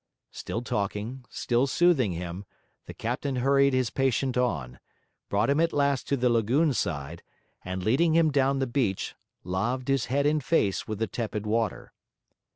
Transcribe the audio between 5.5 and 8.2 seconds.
at last to the lagoon side, and leading